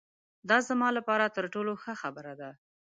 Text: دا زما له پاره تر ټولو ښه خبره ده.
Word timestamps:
دا 0.49 0.57
زما 0.67 0.87
له 0.97 1.01
پاره 1.07 1.27
تر 1.37 1.45
ټولو 1.53 1.71
ښه 1.81 1.93
خبره 2.01 2.33
ده. 2.41 2.49